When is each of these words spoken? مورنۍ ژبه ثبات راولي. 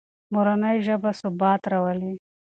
مورنۍ 0.33 0.77
ژبه 0.87 1.11
ثبات 1.21 1.61
راولي. 1.71 2.13